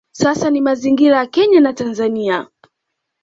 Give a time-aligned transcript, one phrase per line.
[0.11, 2.47] Sasa ni mazingira ya Kenya na Tanzania